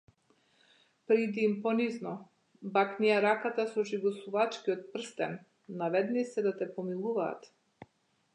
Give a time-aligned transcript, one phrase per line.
[1.09, 2.13] Пријди им понизно,
[2.77, 5.39] бакни ја раката со жигосувачкиот прстен,
[5.83, 7.49] наведни се да те помилуваат.